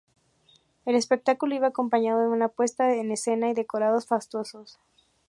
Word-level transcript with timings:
El 0.87 0.95
espectáculo 0.95 1.53
iba 1.53 1.67
acompañado 1.67 2.21
de 2.23 2.27
una 2.29 2.47
puesta 2.47 2.95
en 2.95 3.11
escena 3.11 3.51
y 3.51 3.53
decorados 3.53 4.07
fastuosos. 4.07 4.79